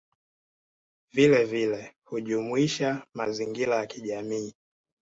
[1.11, 4.53] Vilevile hujumuisha mazingira ya kijamii